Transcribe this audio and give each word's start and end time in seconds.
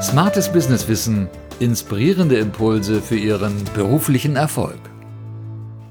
Smartes 0.00 0.52
Businesswissen, 0.52 1.26
inspirierende 1.58 2.38
Impulse 2.38 3.02
für 3.02 3.16
Ihren 3.16 3.64
beruflichen 3.74 4.36
Erfolg. 4.36 4.78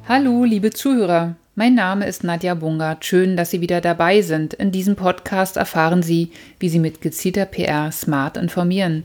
Hallo, 0.08 0.46
liebe 0.46 0.72
Zuhörer. 0.72 1.36
Mein 1.56 1.76
Name 1.76 2.08
ist 2.08 2.24
Nadja 2.24 2.54
Bungert. 2.54 3.04
Schön, 3.04 3.36
dass 3.36 3.52
Sie 3.52 3.60
wieder 3.60 3.82
dabei 3.82 4.22
sind. 4.22 4.54
In 4.54 4.72
diesem 4.72 4.96
Podcast 4.96 5.58
erfahren 5.58 6.04
Sie, 6.04 6.32
wie 6.58 6.70
Sie 6.70 6.80
mit 6.80 7.02
gezielter 7.02 7.46
PR 7.46 7.92
smart 7.92 8.38
informieren. 8.38 9.04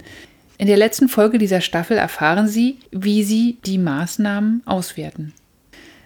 In 0.57 0.69
der 0.69 0.77
letzten 0.77 1.09
Folge 1.09 1.39
dieser 1.39 1.63
Staffel 1.63 1.97
erfahren 1.97 2.47
Sie, 2.47 2.79
wie 2.93 3.25
Sie 3.25 3.59
die 3.67 3.79
Maßnahmen 3.79 4.63
auswerten. 4.67 5.33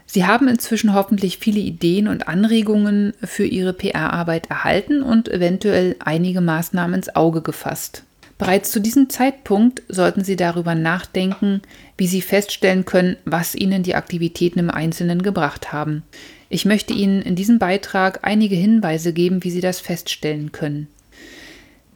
Sie 0.07 0.25
haben 0.25 0.49
inzwischen 0.49 0.95
hoffentlich 0.95 1.37
viele 1.37 1.61
Ideen 1.61 2.09
und 2.09 2.29
Anregungen 2.29 3.13
für 3.23 3.45
Ihre 3.45 3.75
PR-Arbeit 3.75 4.49
erhalten 4.49 5.03
und 5.03 5.29
eventuell 5.29 5.97
einige 5.99 6.41
Maßnahmen 6.41 6.95
ins 6.95 7.15
Auge 7.15 7.43
gefasst. 7.43 8.03
Bereits 8.39 8.71
zu 8.71 8.81
diesem 8.81 9.09
Zeitpunkt 9.09 9.83
sollten 9.89 10.23
Sie 10.23 10.37
darüber 10.37 10.75
nachdenken, 10.75 11.63
wie 11.97 12.07
Sie 12.07 12.21
feststellen 12.21 12.85
können, 12.85 13.17
was 13.25 13.55
Ihnen 13.55 13.83
die 13.83 13.95
Aktivitäten 13.95 14.59
im 14.59 14.71
Einzelnen 14.71 15.23
gebracht 15.23 15.73
haben. 15.73 16.03
Ich 16.51 16.67
möchte 16.67 16.93
Ihnen 16.93 17.23
in 17.23 17.35
diesem 17.35 17.59
Beitrag 17.59 18.21
einige 18.23 18.55
Hinweise 18.55 19.13
geben, 19.13 19.43
wie 19.43 19.51
Sie 19.51 19.63
das 19.63 19.81
feststellen 19.81 20.53
können. 20.53 20.89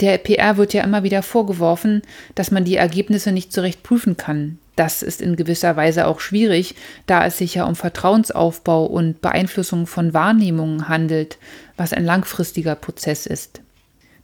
Der 0.00 0.16
PR 0.16 0.56
wird 0.56 0.72
ja 0.72 0.82
immer 0.82 1.02
wieder 1.02 1.22
vorgeworfen, 1.22 2.00
dass 2.34 2.50
man 2.50 2.64
die 2.64 2.76
Ergebnisse 2.76 3.32
nicht 3.32 3.52
so 3.52 3.60
recht 3.60 3.82
prüfen 3.82 4.16
kann. 4.16 4.58
Das 4.74 5.02
ist 5.02 5.20
in 5.20 5.36
gewisser 5.36 5.76
Weise 5.76 6.06
auch 6.06 6.20
schwierig, 6.20 6.74
da 7.04 7.26
es 7.26 7.36
sich 7.36 7.56
ja 7.56 7.66
um 7.66 7.76
Vertrauensaufbau 7.76 8.86
und 8.86 9.20
Beeinflussung 9.20 9.86
von 9.86 10.14
Wahrnehmungen 10.14 10.88
handelt, 10.88 11.36
was 11.76 11.92
ein 11.92 12.06
langfristiger 12.06 12.76
Prozess 12.76 13.26
ist. 13.26 13.60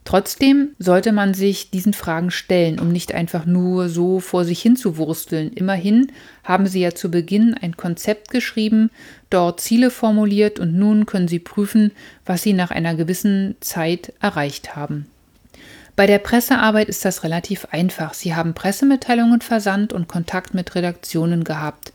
Trotzdem 0.07 0.69
sollte 0.79 1.11
man 1.11 1.33
sich 1.33 1.69
diesen 1.69 1.91
Fragen 1.91 2.31
stellen, 2.31 2.79
um 2.79 2.93
nicht 2.93 3.13
einfach 3.13 3.45
nur 3.45 3.89
so 3.89 4.21
vor 4.21 4.45
sich 4.45 4.61
hin 4.61 4.77
zu 4.77 4.95
wursteln. 4.95 5.51
Immerhin 5.51 6.13
haben 6.45 6.65
Sie 6.65 6.79
ja 6.79 6.95
zu 6.95 7.11
Beginn 7.11 7.53
ein 7.55 7.75
Konzept 7.75 8.31
geschrieben, 8.31 8.89
dort 9.29 9.59
Ziele 9.59 9.91
formuliert 9.91 10.61
und 10.61 10.73
nun 10.73 11.05
können 11.07 11.27
Sie 11.27 11.39
prüfen, 11.39 11.91
was 12.25 12.41
Sie 12.41 12.53
nach 12.53 12.71
einer 12.71 12.95
gewissen 12.95 13.57
Zeit 13.59 14.13
erreicht 14.21 14.77
haben. 14.77 15.07
Bei 15.97 16.07
der 16.07 16.19
Pressearbeit 16.19 16.87
ist 16.87 17.03
das 17.03 17.25
relativ 17.25 17.67
einfach. 17.71 18.13
Sie 18.13 18.33
haben 18.33 18.53
Pressemitteilungen 18.53 19.41
versandt 19.41 19.91
und 19.91 20.07
Kontakt 20.07 20.53
mit 20.53 20.73
Redaktionen 20.73 21.43
gehabt. 21.43 21.91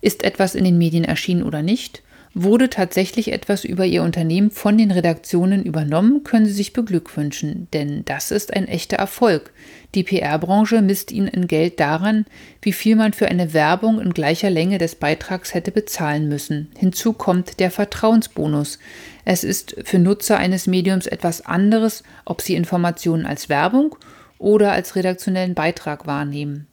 Ist 0.00 0.22
etwas 0.22 0.54
in 0.54 0.62
den 0.62 0.78
Medien 0.78 1.02
erschienen 1.02 1.42
oder 1.42 1.62
nicht? 1.62 2.04
Wurde 2.38 2.68
tatsächlich 2.68 3.32
etwas 3.32 3.64
über 3.64 3.86
Ihr 3.86 4.02
Unternehmen 4.02 4.50
von 4.50 4.76
den 4.76 4.90
Redaktionen 4.90 5.64
übernommen, 5.64 6.22
können 6.22 6.44
Sie 6.44 6.52
sich 6.52 6.74
beglückwünschen, 6.74 7.66
denn 7.72 8.04
das 8.04 8.30
ist 8.30 8.52
ein 8.52 8.68
echter 8.68 8.98
Erfolg. 8.98 9.54
Die 9.94 10.02
PR-Branche 10.02 10.82
misst 10.82 11.12
Ihnen 11.12 11.28
in 11.28 11.46
Geld 11.46 11.80
daran, 11.80 12.26
wie 12.60 12.74
viel 12.74 12.94
man 12.94 13.14
für 13.14 13.28
eine 13.28 13.54
Werbung 13.54 14.02
in 14.02 14.12
gleicher 14.12 14.50
Länge 14.50 14.76
des 14.76 14.96
Beitrags 14.96 15.54
hätte 15.54 15.72
bezahlen 15.72 16.28
müssen. 16.28 16.68
Hinzu 16.76 17.14
kommt 17.14 17.58
der 17.58 17.70
Vertrauensbonus. 17.70 18.80
Es 19.24 19.42
ist 19.42 19.74
für 19.84 19.98
Nutzer 19.98 20.36
eines 20.36 20.66
Mediums 20.66 21.06
etwas 21.06 21.40
anderes, 21.40 22.02
ob 22.26 22.42
sie 22.42 22.54
Informationen 22.54 23.24
als 23.24 23.48
Werbung 23.48 23.96
oder 24.36 24.72
als 24.72 24.94
redaktionellen 24.94 25.54
Beitrag 25.54 26.06
wahrnehmen. 26.06 26.66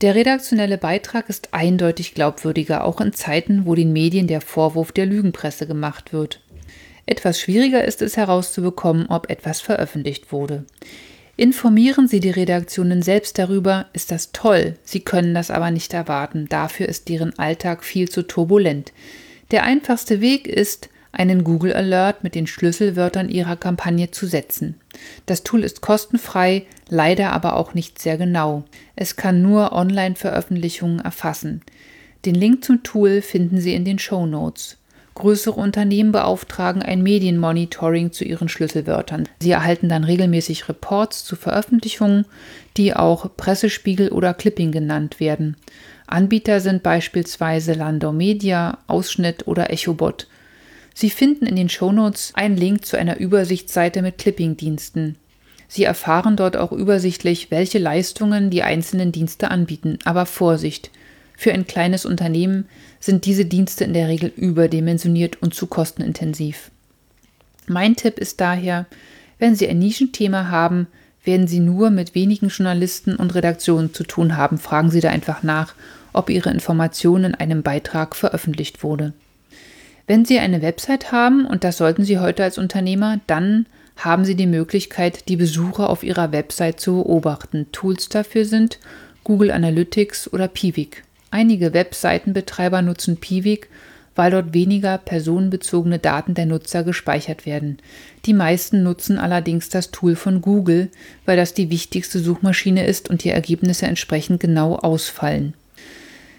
Der 0.00 0.14
redaktionelle 0.14 0.78
Beitrag 0.78 1.28
ist 1.28 1.52
eindeutig 1.52 2.14
glaubwürdiger, 2.14 2.84
auch 2.84 3.02
in 3.02 3.12
Zeiten, 3.12 3.66
wo 3.66 3.74
den 3.74 3.92
Medien 3.92 4.26
der 4.26 4.40
Vorwurf 4.40 4.92
der 4.92 5.04
Lügenpresse 5.04 5.66
gemacht 5.66 6.14
wird. 6.14 6.40
Etwas 7.04 7.38
schwieriger 7.38 7.84
ist 7.84 8.00
es 8.00 8.16
herauszubekommen, 8.16 9.08
ob 9.08 9.28
etwas 9.28 9.60
veröffentlicht 9.60 10.32
wurde. 10.32 10.64
Informieren 11.36 12.08
Sie 12.08 12.20
die 12.20 12.30
Redaktionen 12.30 13.02
selbst 13.02 13.38
darüber, 13.38 13.86
ist 13.92 14.10
das 14.10 14.32
toll, 14.32 14.76
Sie 14.84 15.00
können 15.00 15.34
das 15.34 15.50
aber 15.50 15.70
nicht 15.70 15.92
erwarten, 15.92 16.46
dafür 16.48 16.88
ist 16.88 17.08
deren 17.08 17.38
Alltag 17.38 17.84
viel 17.84 18.08
zu 18.08 18.22
turbulent. 18.22 18.92
Der 19.50 19.64
einfachste 19.64 20.20
Weg 20.20 20.46
ist, 20.46 20.88
einen 21.12 21.44
Google 21.44 21.72
Alert 21.72 22.22
mit 22.22 22.34
den 22.34 22.46
Schlüsselwörtern 22.46 23.28
Ihrer 23.28 23.56
Kampagne 23.56 24.10
zu 24.10 24.26
setzen. 24.26 24.80
Das 25.26 25.42
Tool 25.42 25.64
ist 25.64 25.80
kostenfrei, 25.80 26.66
leider 26.90 27.32
aber 27.32 27.56
auch 27.56 27.74
nicht 27.74 27.98
sehr 27.98 28.18
genau. 28.18 28.64
Es 28.96 29.16
kann 29.16 29.42
nur 29.42 29.72
Online-Veröffentlichungen 29.72 31.00
erfassen. 31.00 31.62
Den 32.24 32.34
Link 32.34 32.64
zum 32.64 32.82
Tool 32.82 33.22
finden 33.22 33.60
Sie 33.60 33.74
in 33.74 33.84
den 33.84 33.98
Show 33.98 34.26
Notes. 34.26 34.76
Größere 35.14 35.60
Unternehmen 35.60 36.12
beauftragen 36.12 36.82
ein 36.82 37.02
Medienmonitoring 37.02 38.12
zu 38.12 38.24
ihren 38.24 38.48
Schlüsselwörtern. 38.48 39.28
Sie 39.40 39.50
erhalten 39.50 39.88
dann 39.88 40.04
regelmäßig 40.04 40.68
Reports 40.68 41.24
zu 41.24 41.36
Veröffentlichungen, 41.36 42.26
die 42.76 42.94
auch 42.94 43.28
Pressespiegel 43.36 44.10
oder 44.10 44.34
Clipping 44.34 44.72
genannt 44.72 45.20
werden. 45.20 45.56
Anbieter 46.06 46.60
sind 46.60 46.82
beispielsweise 46.82 47.72
Landau 47.72 48.12
Media, 48.12 48.78
Ausschnitt 48.86 49.46
oder 49.46 49.70
Echobot. 49.70 50.26
Sie 50.94 51.10
finden 51.10 51.46
in 51.46 51.56
den 51.56 51.68
Shownotes 51.68 52.32
einen 52.34 52.56
Link 52.56 52.84
zu 52.84 52.98
einer 52.98 53.18
Übersichtsseite 53.18 54.02
mit 54.02 54.18
Clipping-Diensten. 54.18 55.16
Sie 55.72 55.84
erfahren 55.84 56.34
dort 56.34 56.56
auch 56.56 56.72
übersichtlich, 56.72 57.52
welche 57.52 57.78
Leistungen 57.78 58.50
die 58.50 58.64
einzelnen 58.64 59.12
Dienste 59.12 59.52
anbieten. 59.52 60.00
Aber 60.04 60.26
Vorsicht! 60.26 60.90
Für 61.36 61.52
ein 61.52 61.64
kleines 61.64 62.04
Unternehmen 62.04 62.66
sind 62.98 63.24
diese 63.24 63.44
Dienste 63.44 63.84
in 63.84 63.94
der 63.94 64.08
Regel 64.08 64.32
überdimensioniert 64.34 65.40
und 65.40 65.54
zu 65.54 65.68
kostenintensiv. 65.68 66.72
Mein 67.68 67.94
Tipp 67.94 68.18
ist 68.18 68.40
daher, 68.40 68.86
wenn 69.38 69.54
Sie 69.54 69.68
ein 69.68 69.78
Nischenthema 69.78 70.48
haben, 70.48 70.88
werden 71.22 71.46
Sie 71.46 71.60
nur 71.60 71.90
mit 71.90 72.16
wenigen 72.16 72.48
Journalisten 72.48 73.14
und 73.14 73.36
Redaktionen 73.36 73.94
zu 73.94 74.02
tun 74.02 74.36
haben. 74.36 74.58
Fragen 74.58 74.90
Sie 74.90 75.00
da 75.00 75.10
einfach 75.10 75.44
nach, 75.44 75.74
ob 76.12 76.30
Ihre 76.30 76.50
Information 76.50 77.22
in 77.22 77.36
einem 77.36 77.62
Beitrag 77.62 78.16
veröffentlicht 78.16 78.82
wurde. 78.82 79.12
Wenn 80.08 80.24
Sie 80.24 80.40
eine 80.40 80.62
Website 80.62 81.12
haben, 81.12 81.46
und 81.46 81.62
das 81.62 81.76
sollten 81.76 82.02
Sie 82.02 82.18
heute 82.18 82.42
als 82.42 82.58
Unternehmer, 82.58 83.20
dann 83.28 83.66
haben 83.96 84.24
Sie 84.24 84.34
die 84.34 84.46
Möglichkeit, 84.46 85.28
die 85.28 85.36
Besucher 85.36 85.90
auf 85.90 86.02
Ihrer 86.02 86.32
Website 86.32 86.80
zu 86.80 86.96
beobachten. 86.96 87.66
Tools 87.72 88.08
dafür 88.08 88.44
sind 88.44 88.78
Google 89.24 89.50
Analytics 89.50 90.32
oder 90.32 90.48
Piwik. 90.48 91.04
Einige 91.30 91.74
Webseitenbetreiber 91.74 92.82
nutzen 92.82 93.18
Piwik, 93.18 93.68
weil 94.16 94.32
dort 94.32 94.52
weniger 94.52 94.98
personenbezogene 94.98 95.98
Daten 95.98 96.34
der 96.34 96.46
Nutzer 96.46 96.82
gespeichert 96.82 97.46
werden. 97.46 97.78
Die 98.26 98.34
meisten 98.34 98.82
nutzen 98.82 99.18
allerdings 99.18 99.68
das 99.68 99.92
Tool 99.92 100.16
von 100.16 100.40
Google, 100.42 100.90
weil 101.26 101.36
das 101.36 101.54
die 101.54 101.70
wichtigste 101.70 102.18
Suchmaschine 102.18 102.84
ist 102.84 103.08
und 103.08 103.24
die 103.24 103.30
Ergebnisse 103.30 103.86
entsprechend 103.86 104.40
genau 104.40 104.76
ausfallen. 104.76 105.54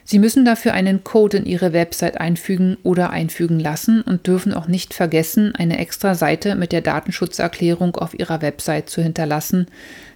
Sie 0.03 0.19
müssen 0.19 0.45
dafür 0.45 0.73
einen 0.73 1.03
Code 1.03 1.37
in 1.37 1.45
Ihre 1.45 1.73
Website 1.73 2.19
einfügen 2.19 2.77
oder 2.83 3.11
einfügen 3.11 3.59
lassen 3.59 4.01
und 4.01 4.27
dürfen 4.27 4.53
auch 4.53 4.67
nicht 4.67 4.93
vergessen, 4.93 5.53
eine 5.55 5.77
extra 5.77 6.15
Seite 6.15 6.55
mit 6.55 6.71
der 6.71 6.81
Datenschutzerklärung 6.81 7.95
auf 7.95 8.17
Ihrer 8.17 8.41
Website 8.41 8.89
zu 8.89 9.01
hinterlassen, 9.01 9.67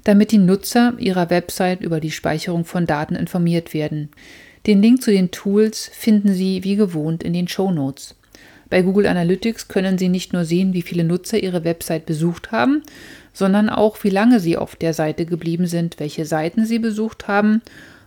damit 0.04 0.32
die 0.32 0.38
Nutzer 0.40 0.94
Ihrer 0.98 1.30
Website 1.30 1.82
über 1.82 2.00
die 2.00 2.12
Speicherung 2.12 2.66
von 2.66 2.86
Daten 2.86 3.16
informiert 3.16 3.74
werden. 3.74 4.10
Den 4.66 4.82
Link 4.82 5.04
zu 5.04 5.12
den 5.12 5.30
Tools 5.30 5.90
finden 5.94 6.34
Sie 6.34 6.64
wie 6.64 6.76
gewohnt 6.76 7.24
in 7.24 7.34
den 7.34 7.48
Show 7.48 7.72
Notes. 7.72 8.16
Bei 8.72 8.82
Google 8.82 9.06
Analytics 9.06 9.68
können 9.68 10.00
Sie 10.00 10.10
nicht 10.10 10.34
nur 10.34 10.44
sehen, 10.44 10.74
wie 10.74 10.82
viele 10.82 11.04
Nutzer 11.04 11.38
Ihre 11.38 11.64
Website 11.64 12.08
besucht 12.08 12.52
haben, 12.52 12.82
sondern 13.32 13.70
auch, 13.70 14.04
wie 14.04 14.10
lange 14.10 14.40
Sie 14.40 14.58
auf 14.58 14.76
der 14.76 14.96
Seite 14.96 15.28
geblieben 15.28 15.68
sind, 15.68 16.00
welche 16.00 16.26
Seiten 16.26 16.66
Sie 16.66 16.80
besucht 16.80 17.28
haben 17.28 17.62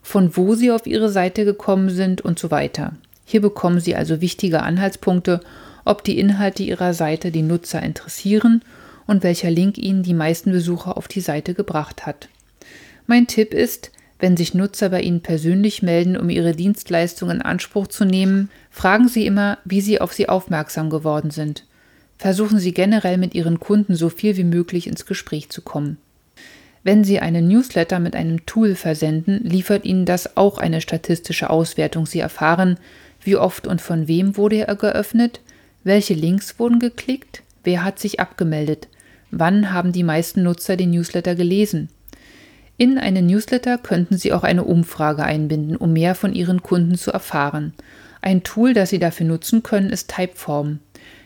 von 0.08 0.38
wo 0.38 0.54
Sie 0.54 0.70
auf 0.70 0.86
Ihre 0.86 1.10
Seite 1.10 1.44
gekommen 1.44 1.91
sind 1.91 2.22
und 2.22 2.38
so 2.38 2.50
weiter. 2.50 2.94
Hier 3.26 3.42
bekommen 3.42 3.78
Sie 3.78 3.94
also 3.94 4.22
wichtige 4.22 4.62
Anhaltspunkte, 4.62 5.41
ob 5.84 6.02
die 6.02 6.19
Inhalte 6.19 6.62
Ihrer 6.62 6.94
Seite 6.94 7.30
die 7.30 7.42
Nutzer 7.42 7.82
interessieren 7.82 8.62
und 9.06 9.22
welcher 9.22 9.50
Link 9.50 9.76
Ihnen 9.76 10.02
die 10.02 10.14
meisten 10.14 10.50
Besucher 10.50 10.96
auf 10.96 11.08
die 11.08 11.20
Seite 11.20 11.52
gebracht 11.52 12.06
hat. 12.06 12.31
Mein 13.06 13.26
Tipp 13.26 13.52
ist, 13.52 13.90
wenn 14.19 14.34
sich 14.34 14.55
Nutzer 14.55 14.88
bei 14.88 15.02
Ihnen 15.02 15.20
persönlich 15.20 15.82
melden, 15.82 16.16
um 16.16 16.31
Ihre 16.31 16.52
Dienstleistung 16.52 17.28
in 17.28 17.43
Anspruch 17.43 17.88
zu 17.88 18.06
nehmen, 18.06 18.49
fragen 18.70 19.08
Sie 19.08 19.26
immer, 19.26 19.58
wie 19.66 19.82
Sie 19.82 20.00
auf 20.00 20.14
Sie 20.14 20.31
aufmerksam 20.31 20.88
geworden 20.88 21.31
sind. 21.31 21.64
Versuchen 22.16 22.58
Sie 22.58 22.72
generell 22.72 23.19
mit 23.19 23.34
Ihren 23.34 23.61
Kunden 23.61 23.94
so 23.94 24.08
viel 24.08 24.38
wie 24.38 24.44
möglich 24.44 24.87
ins 24.87 25.04
Gespräch 25.04 25.50
zu 25.50 25.61
kommen. 25.61 25.99
Wenn 26.84 27.04
Sie 27.04 27.20
einen 27.20 27.48
Newsletter 27.48 27.98
mit 27.98 28.14
einem 28.14 28.46
Tool 28.46 28.75
versenden, 28.75 29.42
liefert 29.42 29.84
Ihnen 29.84 30.04
das 30.04 30.36
auch 30.36 30.58
eine 30.58 30.80
statistische 30.80 31.50
Auswertung. 31.50 32.06
Sie 32.06 32.20
erfahren, 32.20 32.78
wie 33.22 33.36
oft 33.36 33.66
und 33.66 33.80
von 33.80 34.08
wem 34.08 34.36
wurde 34.36 34.66
er 34.66 34.76
geöffnet, 34.76 35.40
welche 35.84 36.14
Links 36.14 36.58
wurden 36.58 36.78
geklickt, 36.78 37.42
wer 37.64 37.84
hat 37.84 37.98
sich 37.98 38.20
abgemeldet, 38.20 38.88
wann 39.30 39.72
haben 39.72 39.92
die 39.92 40.04
meisten 40.04 40.42
Nutzer 40.42 40.76
den 40.76 40.90
Newsletter 40.90 41.34
gelesen. 41.34 41.88
In 42.76 42.96
einen 42.96 43.26
Newsletter 43.26 43.76
könnten 43.76 44.16
Sie 44.16 44.32
auch 44.32 44.44
eine 44.44 44.62
Umfrage 44.62 45.25
einbinden, 45.25 45.76
um 45.76 45.92
mehr 45.92 46.14
von 46.14 46.32
Ihren 46.32 46.62
Kunden 46.62 46.94
zu 46.94 47.10
erfahren. 47.10 47.75
Ein 48.22 48.44
Tool, 48.44 48.72
das 48.72 48.90
Sie 48.90 49.00
dafür 49.00 49.26
nutzen 49.26 49.64
können, 49.64 49.90
ist 49.90 50.14
Typeform. 50.14 50.78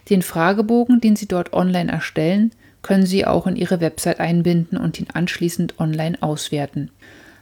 Den 0.09 0.23
Fragebogen, 0.23 1.01
den 1.01 1.15
Sie 1.15 1.29
dort 1.29 1.53
online 1.53 1.93
erstellen, 1.93 2.53
können 2.83 3.07
Sie 3.07 3.25
auch 3.27 3.47
in 3.47 3.57
Ihre 3.57 3.81
Website 3.81 4.21
einbinden 4.21 4.77
und 4.77 5.01
ihn 5.01 5.09
anschließend 5.13 5.79
online 5.81 6.21
auswerten. 6.21 6.91